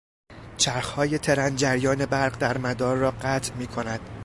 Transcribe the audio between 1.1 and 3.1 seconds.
ترن جریان برق در مدار